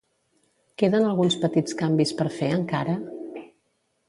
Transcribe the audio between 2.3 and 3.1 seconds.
fer, encara?